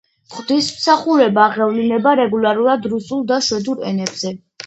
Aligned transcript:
ღვთისმსახურება 0.35 1.43
აღევლინება 1.49 2.15
რეგულარულად 2.21 2.89
რუსულ 2.95 3.23
და 3.33 3.39
შვედურ 3.49 3.87
ენებზე. 3.93 4.35